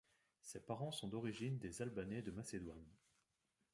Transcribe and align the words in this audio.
Ses 0.41 0.61
parents 0.61 0.89
sont 0.91 1.07
d'origines 1.09 1.59
des 1.59 1.83
Albanais 1.83 2.23
de 2.23 2.31
Macédoine. 2.31 2.89